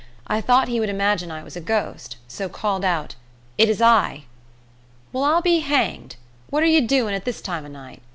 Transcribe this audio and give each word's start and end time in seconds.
I 0.25 0.41
thought 0.41 0.67
he 0.67 0.79
would 0.79 0.89
imagine 0.89 1.29
I 1.29 1.43
was 1.43 1.55
a 1.55 1.61
ghost, 1.61 2.17
so 2.27 2.49
called 2.49 2.83
out: 2.83 3.13
"It 3.59 3.69
is 3.69 3.83
I." 3.83 4.23
"Well, 5.13 5.23
I'll 5.23 5.43
be 5.43 5.59
hanged! 5.59 6.15
What 6.49 6.63
are 6.63 6.65
ye 6.65 6.81
doin' 6.81 7.13
at 7.13 7.23
this 7.23 7.39
time 7.39 7.65
ev 7.67 7.71
night. 7.71 8.01